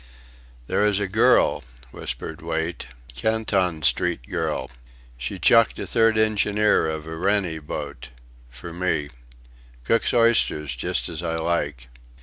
[0.65, 2.87] "There is a girl," whispered Wait....
[3.15, 4.71] "Canton Street girl.
[5.15, 8.09] She chucked a third engineer of a Rennie boat
[8.49, 9.09] for me.
[9.83, 11.87] Cooks oysters just as I like...